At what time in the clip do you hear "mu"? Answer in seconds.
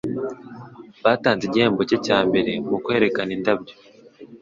2.69-2.77